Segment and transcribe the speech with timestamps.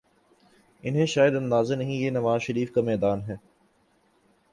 [0.83, 3.35] انہیں شاید اندازہ نہیں یہ نواز شریف کا میدان ہے۔